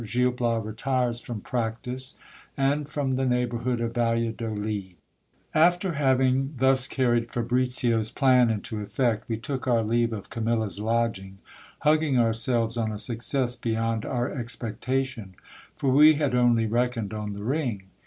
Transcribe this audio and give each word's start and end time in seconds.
Gil 0.03 0.31
Bias 0.31 0.65
retires 0.65 1.19
from 1.19 1.41
practice, 1.41 2.17
and 2.57 2.89
from 2.89 3.11
the 3.11 3.25
neighbourhood 3.27 3.79
of 3.79 3.93
Valladolid. 3.93 4.95
After 5.53 5.93
having 5.93 6.55
thus 6.57 6.87
carried 6.87 7.27
Fabricio's 7.31 8.09
plan 8.09 8.49
into 8.49 8.81
effect, 8.81 9.29
we 9.29 9.37
took 9.37 9.67
our 9.67 9.83
leave 9.83 10.11
of 10.11 10.31
Camilla's 10.31 10.79
lodging, 10.79 11.37
hugging 11.81 12.17
ourselves 12.17 12.77
on 12.77 12.91
a 12.91 12.97
success 12.97 13.55
beyond 13.55 14.03
our 14.03 14.31
expectation; 14.31 15.35
for 15.75 15.91
we 15.91 16.15
had 16.15 16.33
only 16.33 16.65
reckoned 16.65 17.13
on 17.13 17.33
the 17.33 17.43
ring. 17.43 17.83